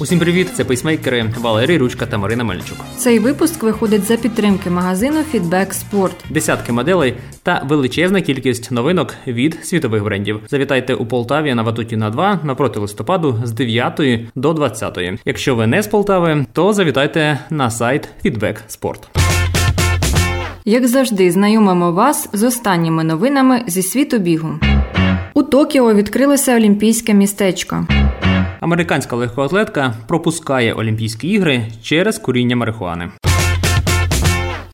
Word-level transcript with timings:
Усім 0.00 0.18
привіт! 0.18 0.50
Це 0.54 0.64
пейсмейкери 0.64 1.34
Валерій 1.40 1.78
Ручка 1.78 2.06
та 2.06 2.18
Марина 2.18 2.44
Мельчук. 2.44 2.76
Цей 2.96 3.18
випуск 3.18 3.62
виходить 3.62 4.02
за 4.02 4.16
підтримки 4.16 4.70
магазину 4.70 5.18
Feedback 5.34 5.74
Sport. 5.74 6.12
Десятки 6.30 6.72
моделей 6.72 7.14
та 7.42 7.62
величезна 7.68 8.20
кількість 8.20 8.70
новинок 8.70 9.14
від 9.26 9.58
світових 9.62 10.04
брендів. 10.04 10.40
Завітайте 10.48 10.94
у 10.94 11.06
Полтаві 11.06 11.54
на 11.54 11.62
Ватутіна 11.62 12.10
2 12.10 12.40
напроти 12.44 12.80
листопаду 12.80 13.40
з 13.44 13.52
9 13.52 14.00
до 14.34 14.52
20. 14.52 14.98
Якщо 15.24 15.54
ви 15.54 15.66
не 15.66 15.82
з 15.82 15.86
Полтави, 15.86 16.46
то 16.52 16.72
завітайте 16.72 17.38
на 17.50 17.70
сайт 17.70 18.08
Feedback 18.24 18.56
Sport. 18.68 19.00
Як 20.64 20.88
завжди, 20.88 21.30
знайомимо 21.30 21.92
вас 21.92 22.28
з 22.32 22.42
останніми 22.42 23.04
новинами 23.04 23.62
зі 23.66 23.82
світу 23.82 24.18
бігу. 24.18 24.50
У 25.34 25.42
Токіо 25.42 25.94
відкрилося 25.94 26.56
олімпійське 26.56 27.14
містечко. 27.14 27.86
Американська 28.70 29.16
легкоатлетка 29.16 29.94
пропускає 30.06 30.72
Олімпійські 30.72 31.28
ігри 31.28 31.66
через 31.82 32.18
куріння 32.18 32.56
марихуани. 32.56 33.10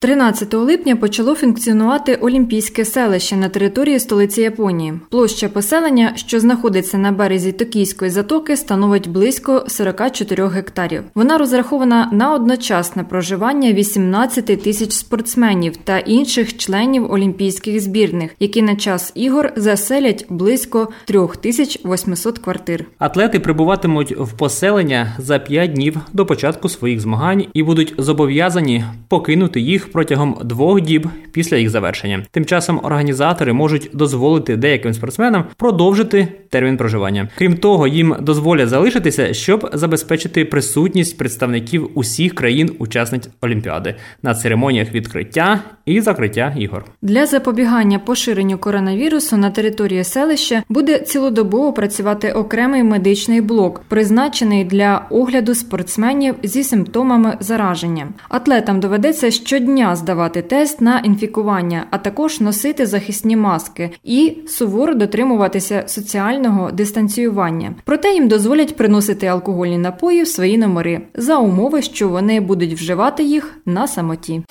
13 0.06 0.54
липня 0.54 0.96
почало 0.96 1.34
функціонувати 1.34 2.14
Олімпійське 2.14 2.84
селище 2.84 3.36
на 3.36 3.48
території 3.48 3.98
столиці 3.98 4.40
Японії. 4.40 4.92
Площа 5.10 5.48
поселення, 5.48 6.12
що 6.14 6.40
знаходиться 6.40 6.98
на 6.98 7.12
березі 7.12 7.52
Токійської 7.52 8.10
затоки, 8.10 8.56
становить 8.56 9.08
близько 9.08 9.64
44 9.68 10.48
гектарів. 10.48 11.02
Вона 11.14 11.38
розрахована 11.38 12.08
на 12.12 12.34
одночасне 12.34 13.04
проживання 13.04 13.72
18 13.72 14.62
тисяч 14.62 14.92
спортсменів 14.92 15.76
та 15.76 15.98
інших 15.98 16.56
членів 16.56 17.12
олімпійських 17.12 17.80
збірних, 17.80 18.30
які 18.40 18.62
на 18.62 18.76
час 18.76 19.12
ігор 19.14 19.52
заселять 19.56 20.26
близько 20.28 20.88
3800 21.04 22.38
квартир. 22.38 22.84
Атлети 22.98 23.40
прибуватимуть 23.40 24.16
в 24.18 24.32
поселення 24.32 25.12
за 25.18 25.38
5 25.38 25.72
днів 25.72 25.96
до 26.12 26.26
початку 26.26 26.68
своїх 26.68 27.00
змагань 27.00 27.44
і 27.54 27.62
будуть 27.62 27.94
зобов'язані 27.98 28.84
покинути 29.08 29.60
їх 29.60 29.95
протягом 29.96 30.36
двох 30.44 30.80
діб 30.80 31.08
після 31.32 31.56
їх 31.56 31.70
завершення. 31.70 32.22
Тим 32.30 32.44
часом 32.44 32.80
організатори 32.82 33.52
можуть 33.52 33.90
дозволити 33.92 34.56
деяким 34.56 34.94
спортсменам 34.94 35.44
продовжити 35.56 36.28
термін 36.50 36.76
проживання. 36.76 37.28
Крім 37.38 37.56
того, 37.56 37.86
їм 37.86 38.16
дозволять 38.20 38.68
залишитися, 38.68 39.34
щоб 39.34 39.70
забезпечити 39.72 40.44
присутність 40.44 41.18
представників 41.18 41.90
усіх 41.94 42.34
країн-учасниць 42.34 43.28
Олімпіади 43.40 43.94
на 44.22 44.34
церемоніях 44.34 44.92
відкриття 44.92 45.60
і 45.86 46.00
закриття 46.00 46.54
ігор. 46.58 46.84
Для 47.02 47.26
запобігання 47.26 47.98
поширенню 47.98 48.58
коронавірусу 48.58 49.36
на 49.36 49.50
території 49.50 50.04
селища 50.04 50.62
буде 50.68 50.98
цілодобово 50.98 51.72
працювати 51.72 52.32
окремий 52.32 52.82
медичний 52.82 53.40
блок, 53.40 53.82
призначений 53.88 54.64
для 54.64 55.06
огляду 55.10 55.54
спортсменів 55.54 56.34
зі 56.42 56.64
симптомами 56.64 57.36
зараження. 57.40 58.08
Атлетам 58.28 58.80
доведеться 58.80 59.30
щодня 59.30 59.85
здавати 59.94 60.42
тест 60.42 60.80
на 60.80 60.98
інфікування, 60.98 61.86
а 61.90 61.98
також 61.98 62.40
носити 62.40 62.86
захисні 62.86 63.36
маски 63.36 63.90
і 64.04 64.36
суворо 64.48 64.94
дотримуватися 64.94 65.84
соціального 65.86 66.70
дистанціювання. 66.70 67.74
Проте 67.84 68.12
їм 68.14 68.28
дозволять 68.28 68.76
приносити 68.76 69.26
алкогольні 69.26 69.78
напої 69.78 70.22
в 70.22 70.28
свої 70.28 70.58
номери 70.58 71.00
за 71.14 71.38
умови, 71.38 71.82
що 71.82 72.08
вони 72.08 72.40
будуть 72.40 72.74
вживати 72.74 73.22
їх 73.22 73.58
на 73.66 73.88
самоті. 73.88 74.42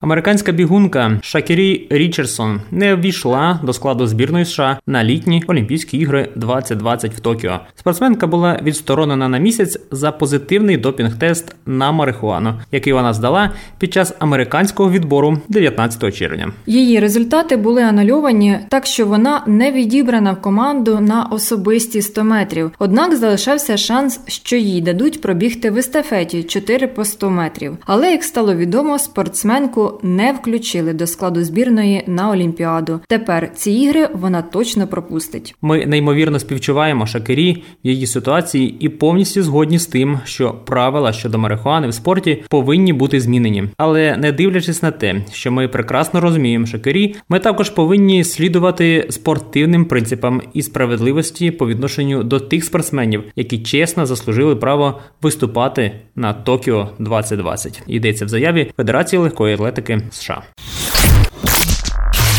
Американська 0.00 0.52
бігунка 0.52 1.20
Шакірі 1.22 1.86
Річардсон 1.90 2.60
не 2.70 2.94
ввійшла 2.94 3.60
до 3.62 3.72
складу 3.72 4.06
збірної 4.06 4.44
США 4.44 4.78
на 4.86 5.04
літні 5.04 5.42
Олімпійські 5.46 5.98
ігри 5.98 6.28
2020 6.36 7.14
в 7.14 7.20
Токіо. 7.20 7.60
Спортсменка 7.74 8.26
була 8.26 8.60
відсторонена 8.62 9.28
на 9.28 9.38
місяць 9.38 9.78
за 9.90 10.12
позитивний 10.12 10.76
допінг-тест 10.76 11.54
на 11.66 11.92
марихуану, 11.92 12.54
який 12.72 12.92
вона 12.92 13.12
здала 13.12 13.50
під 13.78 13.92
час 13.92 14.14
американського 14.18 14.90
відбору 14.90 15.38
19 15.48 16.14
червня. 16.14 16.52
Її 16.66 17.00
результати 17.00 17.56
були 17.56 17.82
анульовані, 17.82 18.58
так 18.68 18.86
що 18.86 19.06
вона 19.06 19.42
не 19.46 19.72
відібрана 19.72 20.32
в 20.32 20.40
команду 20.42 21.00
на 21.00 21.24
особисті 21.24 22.02
100 22.02 22.24
метрів. 22.24 22.70
Однак 22.78 23.16
залишався 23.16 23.76
шанс, 23.76 24.20
що 24.26 24.56
їй 24.56 24.80
дадуть 24.80 25.20
пробігти 25.20 25.70
в 25.70 25.76
естафеті 25.76 26.42
4 26.42 26.86
по 26.86 27.04
100 27.04 27.30
метрів. 27.30 27.76
Але 27.86 28.10
як 28.10 28.24
стало 28.24 28.54
відомо, 28.54 28.98
спортсменку 28.98 29.85
не 30.02 30.32
включили 30.32 30.92
до 30.92 31.06
складу 31.06 31.44
збірної 31.44 32.02
на 32.06 32.30
Олімпіаду. 32.30 33.00
Тепер 33.08 33.50
ці 33.54 33.70
ігри 33.70 34.08
вона 34.14 34.42
точно 34.42 34.86
пропустить. 34.86 35.54
Ми 35.62 35.86
неймовірно 35.86 36.38
співчуваємо 36.38 37.06
Шакирі 37.06 37.62
в 37.84 37.88
її 37.88 38.06
ситуації 38.06 38.76
і 38.80 38.88
повністю 38.88 39.42
згодні 39.42 39.78
з 39.78 39.86
тим, 39.86 40.20
що 40.24 40.52
правила 40.64 41.12
щодо 41.12 41.38
марихуани 41.38 41.88
в 41.88 41.94
спорті 41.94 42.42
повинні 42.48 42.92
бути 42.92 43.20
змінені. 43.20 43.64
Але 43.76 44.16
не 44.16 44.32
дивлячись 44.32 44.82
на 44.82 44.90
те, 44.90 45.14
що 45.32 45.52
ми 45.52 45.68
прекрасно 45.68 46.20
розуміємо 46.20 46.66
Шакирі, 46.66 47.14
ми 47.28 47.38
також 47.38 47.70
повинні 47.70 48.24
слідувати 48.24 49.06
спортивним 49.10 49.84
принципам 49.84 50.42
і 50.52 50.62
справедливості 50.62 51.50
по 51.50 51.66
відношенню 51.66 52.22
до 52.22 52.40
тих 52.40 52.64
спортсменів, 52.64 53.22
які 53.36 53.58
чесно 53.58 54.06
заслужили 54.06 54.56
право 54.56 55.00
виступати 55.22 55.92
на 56.16 56.32
Токіо 56.32 56.88
2020. 56.98 57.82
Йдеться 57.86 58.24
в 58.24 58.28
заяві 58.28 58.70
Федерації 58.76 59.20
легкої 59.20 59.54
атлетики 59.54 59.75
США. 60.10 60.42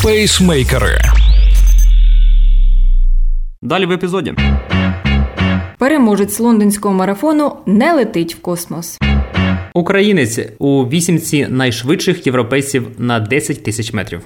Пейсмейкери. 0.03 1.01
Далі 3.61 3.85
в 3.85 3.91
епізоді. 3.91 4.33
Переможець 5.77 6.39
лондонського 6.39 6.93
марафону 6.93 7.57
не 7.65 7.93
летить 7.93 8.35
в 8.35 8.41
космос. 8.41 8.99
Українець 9.73 10.39
у 10.59 10.83
вісімці 10.83 11.47
найшвидших 11.49 12.27
європейців 12.27 12.87
на 12.97 13.19
10 13.19 13.63
тисяч 13.63 13.93
метрів. 13.93 14.21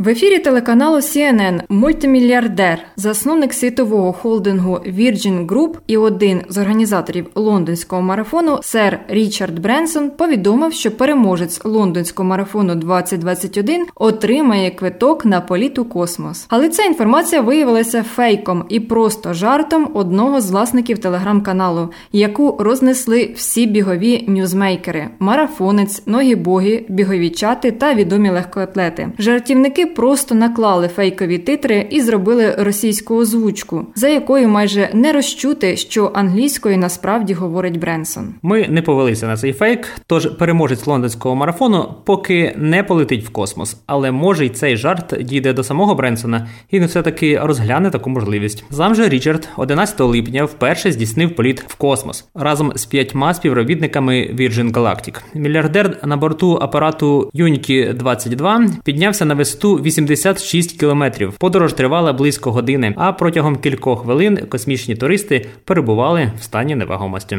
В 0.00 0.08
ефірі 0.08 0.38
телеканалу 0.38 0.96
CNN 0.96 1.60
мультимільярдер, 1.68 2.78
засновник 2.96 3.52
світового 3.52 4.12
холдингу 4.12 4.72
Virgin 4.74 5.46
Group 5.46 5.74
і 5.86 5.96
один 5.96 6.42
з 6.48 6.58
організаторів 6.58 7.26
лондонського 7.34 8.02
марафону, 8.02 8.58
сер 8.62 9.00
Річард 9.08 9.58
Бренсон, 9.58 10.10
повідомив, 10.10 10.72
що 10.72 10.90
переможець 10.90 11.64
лондонського 11.64 12.28
марафону 12.28 12.74
2021 12.74 13.86
отримає 13.94 14.70
квиток 14.70 15.24
на 15.24 15.40
політ 15.40 15.78
у 15.78 15.84
космос. 15.84 16.46
Але 16.48 16.68
ця 16.68 16.82
інформація 16.82 17.40
виявилася 17.40 18.02
фейком 18.02 18.64
і 18.68 18.80
просто 18.80 19.32
жартом 19.32 19.90
одного 19.94 20.40
з 20.40 20.50
власників 20.50 20.98
телеграм-каналу, 20.98 21.88
яку 22.12 22.56
рознесли 22.60 23.32
всі 23.36 23.66
бігові 23.66 24.24
ньюзмейкери: 24.28 25.08
марафонець, 25.18 26.02
ногі 26.06 26.34
боги, 26.34 26.84
бігові 26.88 27.30
чати 27.30 27.70
та 27.70 27.94
відомі 27.94 28.30
легкоатлети. 28.30 29.12
Жартівники 29.18 29.86
просто 29.96 30.34
наклали 30.34 30.88
фейкові 30.88 31.38
титри 31.38 31.86
і 31.90 32.00
зробили 32.00 32.54
російську 32.58 33.16
озвучку, 33.16 33.86
за 33.94 34.08
якою 34.08 34.48
майже 34.48 34.90
не 34.94 35.12
розчути, 35.12 35.76
що 35.76 36.12
англійською 36.14 36.78
насправді 36.78 37.34
говорить 37.34 37.78
Бренсон. 37.78 38.34
Ми 38.42 38.68
не 38.68 38.82
повелися 38.82 39.26
на 39.26 39.36
цей 39.36 39.52
фейк, 39.52 39.88
тож 40.06 40.26
переможець 40.26 40.86
лондонського 40.86 41.34
марафону 41.34 41.94
поки 42.04 42.54
не 42.56 42.82
полетить 42.82 43.24
в 43.24 43.30
космос, 43.30 43.76
але 43.86 44.10
може 44.10 44.46
й 44.46 44.48
цей 44.48 44.76
жарт 44.76 45.14
дійде 45.20 45.52
до 45.52 45.64
самого 45.64 45.94
Бренсона 45.94 46.46
і 46.70 46.78
він 46.78 46.86
все 46.86 47.02
таки 47.02 47.38
розгляне 47.42 47.90
таку 47.90 48.10
можливість. 48.10 48.64
Сам 48.70 48.94
же 48.94 49.08
Річард 49.08 49.48
11 49.56 50.00
липня 50.00 50.44
вперше 50.44 50.92
здійснив 50.92 51.36
політ 51.36 51.64
в 51.68 51.74
космос 51.74 52.28
разом 52.34 52.72
з 52.74 52.86
п'ятьма 52.86 53.34
співробітниками 53.34 54.30
Virgin 54.34 54.72
Galactic. 54.72 55.20
Мільярдер 55.34 55.96
на 56.04 56.16
борту 56.16 56.58
апарату 56.62 57.30
Unity 57.34 57.94
22 57.94 58.66
піднявся 58.84 59.24
на 59.24 59.34
висоту 59.34 59.79
86 59.80 60.80
кілометрів. 60.80 61.32
Подорож 61.32 61.72
тривала 61.72 62.12
близько 62.12 62.52
години, 62.52 62.94
а 62.96 63.12
протягом 63.12 63.56
кількох 63.56 64.02
хвилин 64.02 64.38
космічні 64.48 64.96
туристи 64.96 65.46
перебували 65.64 66.32
в 66.40 66.42
стані 66.42 66.74
невагомості. 66.74 67.38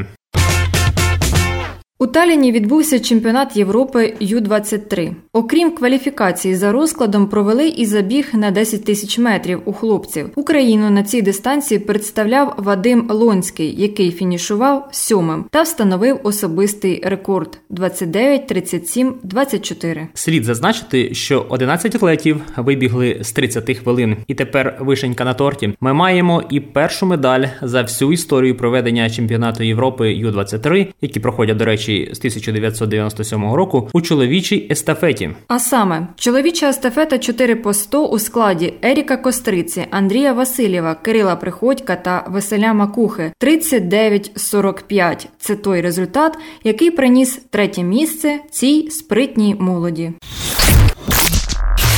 У 2.01 2.07
Таліні 2.07 2.51
відбувся 2.51 2.99
чемпіонат 2.99 3.57
Європи 3.57 4.13
Ю-23. 4.19 5.11
Окрім 5.33 5.71
кваліфікації 5.71 6.55
за 6.55 6.71
розкладом, 6.71 7.27
провели 7.27 7.67
і 7.67 7.85
забіг 7.85 8.29
на 8.33 8.51
10 8.51 8.85
тисяч 8.85 9.19
метрів 9.19 9.61
у 9.65 9.73
хлопців. 9.73 10.29
Україну 10.35 10.89
на 10.89 11.03
цій 11.03 11.21
дистанції 11.21 11.79
представляв 11.79 12.53
Вадим 12.57 13.07
Лонський, 13.09 13.81
який 13.81 14.11
фінішував 14.11 14.89
сьомим 14.91 15.45
та 15.49 15.61
встановив 15.61 16.19
особистий 16.23 17.01
рекорд 17.05 17.59
29-37-24. 17.71 20.07
Слід 20.13 20.43
зазначити, 20.43 21.13
що 21.13 21.45
11 21.49 21.95
атлетів 21.95 22.41
вибігли 22.57 23.17
з 23.21 23.31
30 23.31 23.77
хвилин, 23.77 24.17
і 24.27 24.33
тепер 24.33 24.77
вишенька 24.79 25.25
на 25.25 25.33
торті. 25.33 25.73
Ми 25.81 25.93
маємо 25.93 26.43
і 26.49 26.59
першу 26.59 27.05
медаль 27.05 27.45
за 27.61 27.81
всю 27.81 28.13
історію 28.13 28.57
проведення 28.57 29.09
чемпіонату 29.09 29.63
Європи 29.63 30.13
Ю-23, 30.13 30.87
які 31.01 31.19
проходять, 31.19 31.57
до 31.57 31.65
речі, 31.65 31.90
найвищий 31.91 32.15
з 32.15 32.17
1997 32.17 33.53
року 33.53 33.89
у 33.93 34.01
чоловічій 34.01 34.67
естафеті. 34.71 35.29
А 35.47 35.59
саме 35.59 36.07
чоловіча 36.15 36.69
естафета 36.69 37.17
4 37.17 37.55
по 37.55 37.73
100 37.73 38.07
у 38.07 38.19
складі 38.19 38.73
Еріка 38.81 39.17
Костриці, 39.17 39.85
Андрія 39.91 40.33
Васильєва, 40.33 40.95
Кирила 40.95 41.35
Приходька 41.35 41.95
та 41.95 42.25
Веселя 42.29 42.73
Макухи 42.73 43.31
39-45. 43.41 45.27
Це 45.39 45.55
той 45.55 45.81
результат, 45.81 46.37
який 46.63 46.91
приніс 46.91 47.41
третє 47.49 47.83
місце 47.83 48.39
цій 48.51 48.89
спритній 48.91 49.55
молоді. 49.59 50.11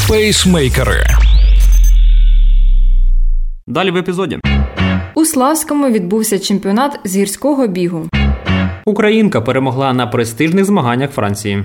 Пейсмейкери. 0.09 1.03
Далі 3.67 3.91
в 3.91 3.97
епізоді. 3.97 4.39
У 5.15 5.25
Славському 5.25 5.89
відбувся 5.89 6.39
чемпіонат 6.39 6.99
з 7.03 7.15
гірського 7.17 7.67
бігу. 7.67 8.09
Українка 8.85 9.41
перемогла 9.41 9.93
на 9.93 10.07
престижних 10.07 10.65
змаганнях 10.65 11.11
Франції. 11.11 11.63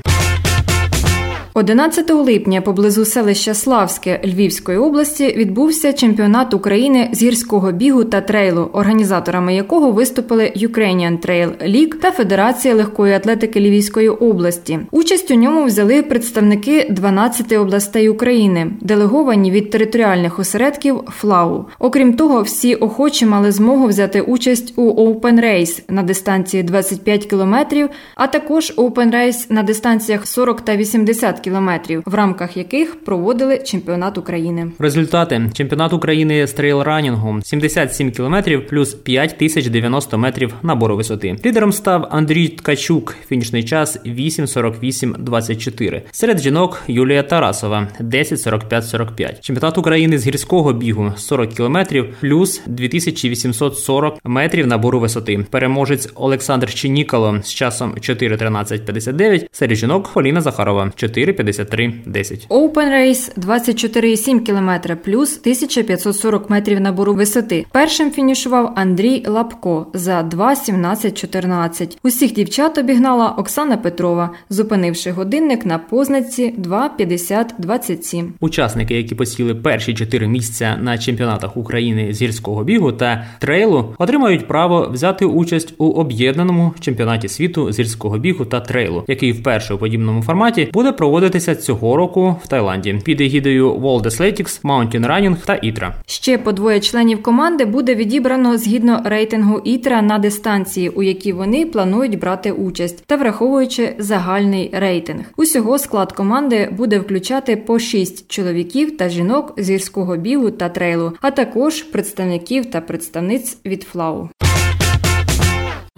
11 1.55 2.11
липня 2.11 2.61
поблизу 2.61 3.05
селища 3.05 3.55
Славське 3.55 4.21
Львівської 4.25 4.79
області 4.79 5.35
відбувся 5.37 5.93
чемпіонат 5.93 6.55
України 6.55 7.09
з 7.13 7.23
гірського 7.23 7.73
бігу 7.73 8.05
та 8.05 8.21
трейлу, 8.21 8.71
організаторами 8.73 9.55
якого 9.55 9.93
виступили 9.93 10.53
Ukrainian 10.57 11.27
Trail 11.27 11.51
League 11.71 11.95
та 11.95 12.11
Федерація 12.11 12.75
легкої 12.75 13.15
атлетики 13.15 13.61
Львівської 13.61 14.09
області. 14.09 14.79
Участь 14.91 15.31
у 15.31 15.35
ньому 15.35 15.65
взяли 15.65 16.03
представники 16.03 16.87
12 16.91 17.53
областей 17.53 18.09
України, 18.09 18.71
делеговані 18.81 19.51
від 19.51 19.71
територіальних 19.71 20.39
осередків 20.39 21.01
ФЛАУ. 21.11 21.65
Окрім 21.79 22.15
того, 22.15 22.43
всі 22.43 22.75
охочі 22.75 23.27
мали 23.27 23.53
змогу 23.53 23.87
взяти 23.87 24.21
участь 24.21 24.73
у 24.77 24.83
Open 24.83 25.45
Race 25.45 25.83
на 25.89 26.03
дистанції 26.03 26.63
25 26.63 27.27
кілометрів, 27.27 27.89
а 28.15 28.27
також 28.27 28.75
Open 28.77 29.15
Race 29.15 29.47
на 29.53 29.63
дистанціях 29.63 30.27
40 30.27 30.61
та 30.61 30.77
80 30.77 31.38
кілометрів 31.41 31.89
кілометрів, 31.89 32.03
в 32.07 32.15
рамках 32.15 32.57
яких 32.57 33.05
проводили 33.05 33.59
чемпіонат 33.59 34.19
України. 34.19 34.71
Результати 34.79 35.51
чемпіонат 35.53 35.93
України 35.93 36.47
з 36.47 36.53
трейлранінгу 36.53 37.41
77 37.43 38.11
кілометрів 38.11 38.67
плюс 38.67 38.95
5090 38.95 40.19
метрів 40.19 40.55
набору 40.63 40.97
висоти. 40.97 41.37
Лідером 41.47 41.73
став 41.73 42.09
Андрій 42.11 42.49
Ткачук. 42.49 43.17
Фінішний 43.29 43.65
час 43.65 43.99
8.48.24. 44.07 46.03
Серед 46.11 46.39
жінок 46.39 46.83
Юлія 46.89 47.23
Тарасова 47.23 47.89
10.45.45. 48.01 49.41
Чемпіонат 49.41 49.79
України 49.79 50.19
з 50.19 50.27
гірського 50.27 50.73
бігу 50.73 51.13
40 51.17 51.55
кілометрів 51.55 52.15
плюс 52.21 52.63
2840 52.67 54.19
метрів 54.25 54.67
набору 54.67 55.01
висоти. 55.01 55.47
Переможець 55.51 56.09
Олександр 56.15 56.75
Чинікало 56.75 57.41
з 57.43 57.55
часом 57.55 57.95
4.13.59. 57.95 59.47
Серед 59.53 59.77
жінок 59.77 60.11
Поліна 60.13 60.41
Захарова 60.41 60.93
4 60.97 61.28
53-10. 61.33 62.49
Open 62.49 62.91
Race 62.93 63.39
24,7 63.39 64.41
км 64.41 64.97
плюс 65.05 65.39
1540 65.39 66.51
метрів 66.51 66.81
набору 66.81 67.15
висоти. 67.15 67.67
Першим 67.73 68.11
фінішував 68.11 68.73
Андрій 68.77 69.25
Лапко 69.27 69.87
за 69.95 70.23
2.17.14. 70.23 71.97
Усіх 72.03 72.33
дівчат 72.33 72.79
обігнала 72.79 73.29
Оксана 73.29 73.77
Петрова, 73.77 74.31
зупинивши 74.51 75.11
годинник 75.11 75.67
на 75.67 75.79
познаці 75.79 76.55
2.50.27. 76.59 78.29
Учасники, 78.41 78.95
які 78.95 79.15
посіли 79.15 79.55
перші 79.55 79.95
чотири 79.95 80.29
місця 80.29 80.79
на 80.83 80.99
чемпіонатах 80.99 81.57
України 81.57 82.15
з 82.15 82.23
гірського 82.23 82.65
бігу 82.65 82.93
та 82.93 83.27
трейлу, 83.39 83.95
отримають 83.99 84.49
право 84.49 84.89
взяти 84.93 85.25
участь 85.25 85.75
у 85.79 85.87
об'єднаному 85.87 86.75
чемпіонаті 86.81 87.29
світу 87.29 87.73
з 87.73 87.79
гірського 87.79 88.19
бігу 88.19 88.45
та 88.45 88.61
трейлу, 88.61 89.05
який 89.09 89.33
вперше 89.33 89.75
у 89.75 89.79
подібному 89.79 90.23
форматі 90.23 90.69
буде 90.73 90.93
проводити 90.93 91.18
проводитися 91.19 91.55
цього 91.55 91.97
року 91.97 92.37
в 92.45 92.47
Таїланді 92.47 93.01
під 93.05 93.21
егідою 93.21 93.75
World 93.75 94.03
Athletics, 94.03 94.63
Mountain 94.63 95.07
Running 95.07 95.37
та 95.47 95.55
Ітра. 95.55 95.95
Ще 96.07 96.39
по 96.39 96.53
двоє 96.53 96.81
членів 96.81 97.23
команди 97.23 97.65
буде 97.65 97.95
відібрано 97.95 98.59
згідно 98.59 99.03
рейтингу 99.05 99.61
Ітра 99.65 100.03
на 100.03 100.19
дистанції, 100.19 100.89
у 100.89 101.03
якій 101.03 101.33
вони 101.33 101.67
планують 101.67 102.19
брати 102.19 102.53
участь, 102.53 103.05
та 103.07 103.17
враховуючи 103.17 103.95
загальний 103.99 104.71
рейтинг. 104.73 105.25
Усього 105.37 105.79
склад 105.79 106.13
команди 106.13 106.69
буде 106.77 106.99
включати 106.99 107.57
по 107.57 107.79
шість 107.79 108.31
чоловіків 108.31 108.97
та 108.97 109.09
жінок 109.09 109.55
з 109.57 109.71
гірського 109.71 110.17
бігу 110.17 110.51
та 110.51 110.69
трейлу, 110.69 111.13
а 111.21 111.31
також 111.31 111.83
представників 111.83 112.71
та 112.71 112.81
представниць 112.81 113.59
від 113.65 113.83
флау. 113.83 114.29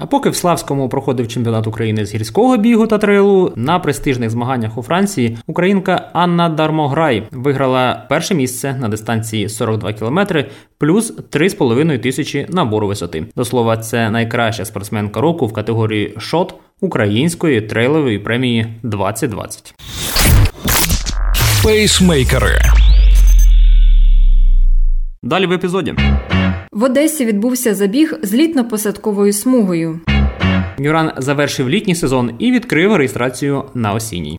А 0.01 0.07
поки 0.07 0.31
в 0.31 0.37
Славському 0.37 0.89
проходив 0.89 1.29
чемпіонат 1.29 1.67
України 1.67 2.07
з 2.07 2.15
гірського 2.15 2.57
бігу 2.57 2.87
та 2.87 2.99
трейлу, 2.99 3.53
на 3.57 3.79
престижних 3.79 4.31
змаганнях 4.31 4.79
у 4.79 4.83
Франції 4.83 5.39
українка 5.47 6.11
Анна 6.13 6.49
Дармограй 6.49 7.23
виграла 7.33 8.07
перше 8.09 8.35
місце 8.35 8.77
на 8.81 8.89
дистанції 8.89 9.49
42 9.49 9.93
км 9.93 10.21
плюс 10.79 11.17
3,5 11.17 11.99
тисячі 11.99 12.47
набору 12.49 12.87
висоти. 12.87 13.25
До 13.37 13.45
слова, 13.45 13.77
це 13.77 14.11
найкраща 14.11 14.65
спортсменка 14.65 15.21
року 15.21 15.47
в 15.47 15.53
категорії 15.53 16.15
шот 16.19 16.55
української 16.81 17.61
трейлової 17.61 18.19
премії 18.19 18.67
2020. 18.83 19.75
Пейсмейкери. 21.65 22.59
Далі 25.23 25.47
в 25.47 25.53
епізоді. 25.53 25.95
В 26.73 26.85
Одесі 26.85 27.25
відбувся 27.25 27.75
забіг 27.75 28.19
з 28.23 28.35
літно-посадковою 28.35 29.33
смугою. 29.33 30.01
Нюран 30.79 31.13
завершив 31.17 31.69
літній 31.69 31.95
сезон 31.95 32.31
і 32.39 32.53
відкрив 32.53 32.97
реєстрацію 32.97 33.65
на 33.75 33.93
осінній. 33.93 34.39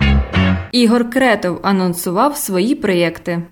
Ігор 0.71 1.09
Кретов 1.09 1.59
анонсував 1.63 2.37
свої 2.37 2.75
проєкти. 2.75 3.43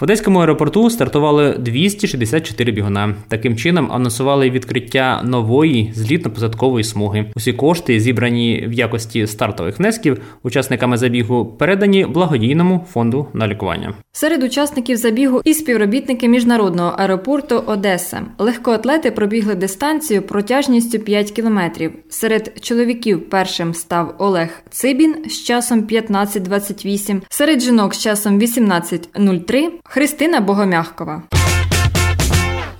В 0.00 0.04
Одеському 0.04 0.38
аеропорту 0.38 0.90
стартували 0.90 1.56
264 1.58 2.72
бігуна. 2.72 3.14
Таким 3.28 3.56
чином 3.56 3.92
анонсували 3.92 4.50
відкриття 4.50 5.22
нової 5.24 5.92
злітно-посадкової 5.96 6.82
смуги. 6.82 7.32
Усі 7.36 7.52
кошти, 7.52 8.00
зібрані 8.00 8.64
в 8.68 8.72
якості 8.72 9.26
стартових 9.26 9.78
внесків, 9.78 10.20
учасниками 10.42 10.96
забігу 10.96 11.46
передані 11.46 12.06
благодійному 12.06 12.86
фонду 12.92 13.26
на 13.32 13.48
лікування. 13.48 13.94
Серед 14.12 14.42
учасників 14.42 14.96
забігу 14.96 15.40
і 15.44 15.54
співробітники 15.54 16.28
міжнародного 16.28 16.94
аеропорту 16.98 17.62
Одеса. 17.66 18.22
Легкоатлети 18.38 19.10
пробігли 19.10 19.54
дистанцію 19.54 20.22
протяжністю 20.22 20.98
5 20.98 21.30
кілометрів. 21.30 21.92
Серед 22.08 22.52
чоловіків 22.60 23.30
першим 23.30 23.74
став 23.74 24.14
Олег 24.18 24.48
Цибін 24.70 25.14
з 25.28 25.42
часом 25.42 25.80
15.28, 25.80 27.20
серед 27.28 27.60
жінок 27.60 27.94
з 27.94 28.02
часом 28.02 28.40
18.03 28.40 29.68
Христина 29.90 30.40
Богомягкова. 30.40 31.22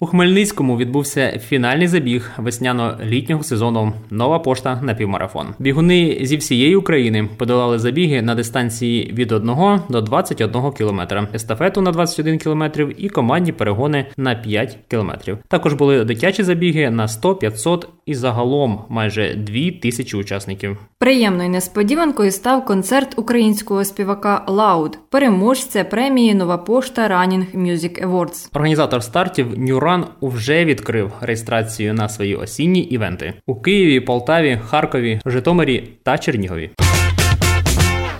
У 0.00 0.06
Хмельницькому 0.06 0.76
відбувся 0.76 1.38
фінальний 1.38 1.88
забіг 1.88 2.30
весняно-літнього 2.38 3.42
сезону 3.42 3.92
Нова 4.10 4.38
пошта 4.38 4.80
напівмарафон. 4.82 5.46
Бігуни 5.58 6.18
зі 6.22 6.36
всієї 6.36 6.76
України 6.76 7.28
подолали 7.36 7.78
забіги 7.78 8.22
на 8.22 8.34
дистанції 8.34 9.12
від 9.12 9.32
1 9.32 9.56
до 9.88 10.00
21 10.00 10.72
кілометра, 10.72 11.28
естафету 11.34 11.80
на 11.80 11.92
21 11.92 12.38
кілометрів 12.38 13.04
і 13.04 13.08
командні 13.08 13.52
перегони 13.52 14.06
на 14.16 14.34
5 14.34 14.78
кілометрів. 14.88 15.38
Також 15.48 15.74
були 15.74 16.04
дитячі 16.04 16.42
забіги 16.42 16.90
на 16.90 17.08
100, 17.08 17.34
500 17.34 17.88
і 18.06 18.14
загалом 18.14 18.84
майже 18.88 19.34
2 19.34 19.54
тисячі 19.82 20.18
учасників. 20.18 20.78
Приємною 20.98 21.50
несподіванкою 21.50 22.30
став 22.30 22.64
концерт 22.64 23.18
українського 23.18 23.84
співака 23.84 24.44
LAUD, 24.48 24.98
переможця 25.10 25.84
премії 25.84 26.34
Нова 26.34 26.58
пошта 26.58 27.08
Running 27.08 27.56
Music 27.56 28.08
Awards. 28.08 28.48
Організатор 28.54 29.02
стартів 29.02 29.58
Нюран 29.88 30.06
вже 30.22 30.64
відкрив 30.64 31.12
реєстрацію 31.20 31.94
на 31.94 32.08
свої 32.08 32.34
осінні 32.34 32.80
івенти 32.80 33.34
у 33.46 33.54
Києві, 33.54 34.00
Полтаві, 34.00 34.58
Харкові, 34.64 35.20
Житомирі 35.26 35.88
та 36.02 36.18
Чернігові. 36.18 36.70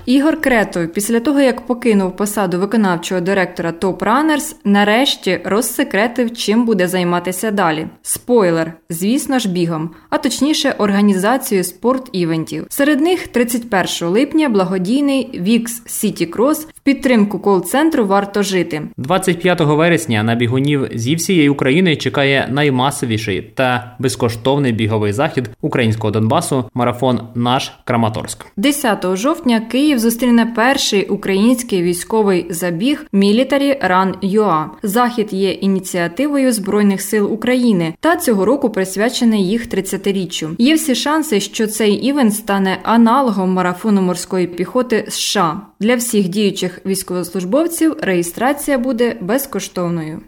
Ігор 0.09 0.41
Кретов, 0.41 0.89
після 0.89 1.21
того 1.21 1.41
як 1.41 1.67
покинув 1.67 2.17
посаду 2.17 2.59
виконавчого 2.59 3.21
директора 3.21 3.73
Top 3.81 3.99
Runners, 3.99 4.55
нарешті 4.65 5.41
розсекретив, 5.45 6.37
чим 6.37 6.67
буде 6.67 6.89
займатися 6.89 7.51
далі. 7.51 7.87
Спойлер, 8.03 8.73
звісно 8.91 9.39
ж, 9.39 9.49
бігом, 9.49 9.91
а 10.11 10.19
точніше, 10.19 10.75
організацією 10.79 11.65
спорт-івентів. 11.65 12.67
Серед 12.69 13.01
них 13.01 13.29
31 13.29 14.09
липня 14.09 14.49
благодійний 14.49 15.41
VIX 15.43 15.65
City 15.87 16.37
Cross 16.37 16.67
в 16.77 16.81
підтримку 16.81 17.39
кол-центру 17.39 18.07
варто 18.07 18.43
жити. 18.43 18.83
25 18.97 19.61
вересня 19.61 20.23
на 20.23 20.35
бігунів 20.35 20.89
зі 20.95 21.15
всієї 21.15 21.49
України 21.49 21.97
чекає 21.97 22.49
наймасовіший 22.51 23.43
та 23.43 23.97
безкоштовний 23.99 24.73
біговий 24.73 25.13
захід 25.13 25.51
українського 25.61 26.11
Донбасу 26.11 26.65
марафон 26.75 27.21
Наш 27.35 27.73
Краматорськ. 27.85 28.47
10 28.57 29.17
жовтня 29.17 29.61
Київ 29.61 29.98
Київ 29.99 30.11
зустріне 30.11 30.47
перший 30.47 31.07
український 31.07 31.83
військовий 31.83 32.47
забіг 32.51 33.07
Military 33.13 33.89
Run 33.91 34.15
UA. 34.23 34.67
Захід 34.83 35.33
є 35.33 35.51
ініціативою 35.51 36.53
збройних 36.53 37.03
сил 37.03 37.33
України 37.33 37.95
та 38.01 38.17
цього 38.17 38.45
року 38.45 38.71
присвячений 38.71 39.49
їх 39.49 39.69
30-річчю. 39.69 40.55
Є 40.59 40.75
всі 40.75 40.95
шанси, 40.95 41.41
що 41.41 41.67
цей 41.67 41.93
івент 41.93 42.35
стане 42.35 42.79
аналогом 42.83 43.51
марафону 43.51 44.03
морської 44.03 44.47
піхоти 44.47 45.07
США. 45.09 45.61
Для 45.81 45.97
всіх 45.97 46.29
діючих 46.29 46.81
військовослужбовців 46.87 47.97
реєстрація 48.03 48.79
буде 48.79 49.17
безкоштовною. 49.21 50.21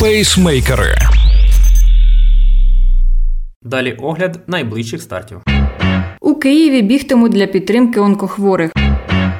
Пейсмейкери. 0.00 0.94
Далі 3.62 3.92
огляд 3.92 4.40
найближчих 4.46 5.02
стартів. 5.02 5.47
Києві 6.38 6.82
бігтимуть 6.82 7.32
для 7.32 7.46
підтримки 7.46 8.00
онкохворих. 8.00 8.70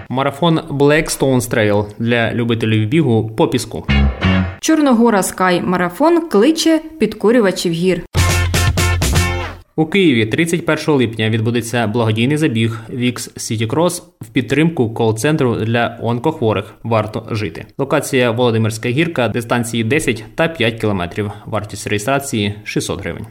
Марафон 0.09 0.59
Black 0.59 1.19
Stones 1.19 1.55
Trail 1.55 1.85
для 1.99 2.35
любителів 2.35 2.89
бігу 2.89 3.31
по 3.37 3.49
піску. 3.49 3.87
Чорногора 4.61 5.23
Скай 5.23 5.63
марафон 5.63 6.29
кличе 6.29 6.81
підкорювачів 6.99 7.73
гір. 7.73 8.03
У 9.77 9.87
Києві 9.87 10.27
31 10.27 10.95
липня 10.95 11.31
відбудеться 11.31 11.87
благодійний 11.87 12.37
забіг 12.37 12.81
Вікс 12.91 13.35
City 13.37 13.67
Cross 13.67 14.03
в 14.21 14.27
підтримку 14.29 14.95
кол-центру 14.95 15.55
для 15.55 15.99
онкохворих. 16.03 16.75
Варто 16.83 17.27
жити. 17.31 17.67
Локація 17.79 18.31
Володимирська 18.31 18.89
гірка, 18.89 19.29
дистанції 19.29 19.85
10 19.85 20.25
та 20.35 20.49
5 20.49 20.81
кілометрів. 20.81 21.31
Вартість 21.47 21.87
реєстрації 21.87 22.55
600 22.65 23.01
гривень. 23.01 23.27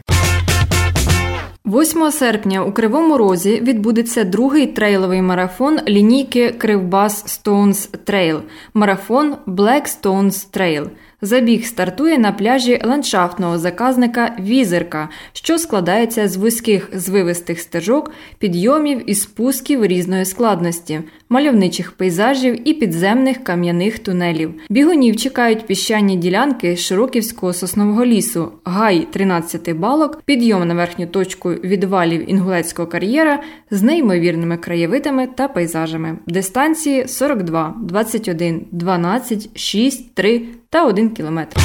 8 1.68 2.10
серпня 2.10 2.64
у 2.64 2.72
Кривому 2.72 3.18
Розі 3.18 3.60
відбудеться 3.60 4.24
другий 4.24 4.66
трейловий 4.66 5.22
марафон 5.22 5.78
лінійки 5.88 6.50
Кривбас 6.50 7.40
Stones 7.44 7.88
Trail. 8.06 8.40
Марафон 8.74 9.36
Black 9.46 10.02
Stones 10.02 10.56
Trail. 10.56 10.88
Забіг 11.22 11.64
стартує 11.64 12.18
на 12.18 12.32
пляжі 12.32 12.80
ландшафтного 12.84 13.58
заказника 13.58 14.36
Візерка, 14.40 15.08
що 15.32 15.58
складається 15.58 16.28
з 16.28 16.36
вузьких 16.36 16.90
звивистих 16.92 17.60
стежок, 17.60 18.10
підйомів 18.38 19.10
і 19.10 19.14
спусків 19.14 19.86
різної 19.86 20.24
складності, 20.24 21.00
мальовничих 21.28 21.92
пейзажів 21.92 22.68
і 22.68 22.74
підземних 22.74 23.44
кам'яних 23.44 23.98
тунелів. 23.98 24.54
Бігунів 24.70 25.16
чекають 25.16 25.66
піщані 25.66 26.16
ділянки 26.16 26.76
Широківського 26.76 27.52
соснового 27.52 28.04
лісу, 28.04 28.52
гай 28.64 29.06
13 29.10 29.72
балок, 29.72 30.22
підйом 30.24 30.68
на 30.68 30.74
верхню 30.74 31.06
точку 31.06 31.50
відвалів 31.50 32.30
інгулецького 32.30 32.88
кар'єра 32.88 33.42
з 33.70 33.82
неймовірними 33.82 34.56
краєвидами 34.56 35.26
та 35.26 35.48
пейзажами. 35.48 36.18
Дистанції 36.26 37.08
42, 37.08 37.74
21, 37.82 38.66
12, 38.72 39.58
6, 39.58 40.14
3 40.14 40.42
та 40.70 40.86
1 40.86 41.10
кілометр. 41.10 41.56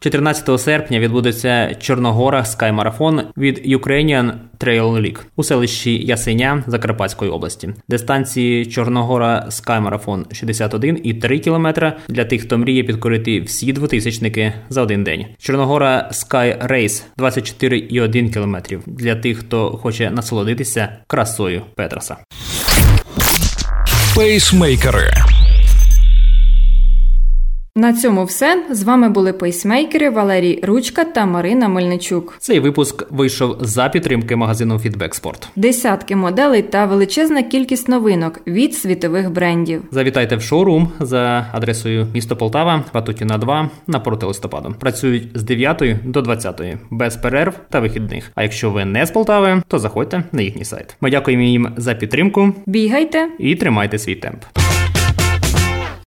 14 0.00 0.60
серпня 0.60 0.98
відбудеться 0.98 1.74
Чорногора 1.74 2.40
Marathon 2.60 3.22
від 3.36 3.66
Ukrainian 3.66 4.32
Trail 4.58 5.00
League 5.00 5.18
у 5.36 5.44
селищі 5.44 6.06
Ясеня 6.06 6.64
Закарпатської 6.66 7.30
області. 7.30 7.70
Дистанції 7.88 8.66
Чорногора 8.66 9.46
Marathon 9.66 10.34
61 10.34 11.00
і 11.04 11.14
3 11.14 11.38
км 11.38 11.66
для 12.08 12.24
тих, 12.24 12.42
хто 12.42 12.58
мріє 12.58 12.82
підкорити 12.82 13.40
всі 13.40 13.72
двотисячники 13.72 14.52
за 14.68 14.82
один 14.82 15.04
день. 15.04 15.26
Чорногора 15.38 16.10
Sky 16.12 16.66
Race 16.70 17.02
24,1 17.18 18.32
км 18.32 18.80
для 18.86 19.16
тих, 19.16 19.38
хто 19.38 19.70
хоче 19.70 20.10
насолодитися 20.10 20.88
красою 21.06 21.62
Петраса. 21.76 22.16
Пейсмейкери. 24.16 25.33
На 27.76 27.92
цьому 27.92 28.24
все. 28.24 28.62
З 28.70 28.82
вами 28.82 29.08
були 29.08 29.32
пейсмейкери 29.32 30.10
Валерій 30.10 30.60
Ручка 30.62 31.04
та 31.04 31.26
Марина 31.26 31.68
Мельничук. 31.68 32.36
Цей 32.38 32.60
випуск 32.60 33.12
вийшов 33.12 33.56
за 33.60 33.88
підтримки 33.88 34.36
магазину 34.36 34.74
Feedback 34.74 35.22
Sport. 35.22 35.46
Десятки 35.56 36.16
моделей 36.16 36.62
та 36.62 36.86
величезна 36.86 37.42
кількість 37.42 37.88
новинок 37.88 38.40
від 38.46 38.74
світових 38.74 39.30
брендів. 39.30 39.82
Завітайте 39.90 40.36
в 40.36 40.42
шоурум 40.42 40.88
за 41.00 41.46
адресою 41.52 42.06
місто 42.14 42.36
Полтава, 42.36 42.84
Ватутіна 42.92 43.38
2 43.38 43.70
напроти 43.86 44.26
листопаду. 44.26 44.74
Працюють 44.80 45.28
з 45.34 45.42
9 45.42 45.82
до 46.04 46.22
20 46.22 46.62
без 46.90 47.16
перерв 47.16 47.54
та 47.70 47.80
вихідних. 47.80 48.30
А 48.34 48.42
якщо 48.42 48.70
ви 48.70 48.84
не 48.84 49.06
з 49.06 49.10
Полтави, 49.10 49.62
то 49.68 49.78
заходьте 49.78 50.24
на 50.32 50.42
їхній 50.42 50.64
сайт. 50.64 50.96
Ми 51.00 51.10
дякуємо 51.10 51.42
їм 51.42 51.68
за 51.76 51.94
підтримку 51.94 52.52
Бігайте 52.66 53.28
і 53.38 53.54
тримайте 53.54 53.98
свій 53.98 54.14
темп. 54.14 54.44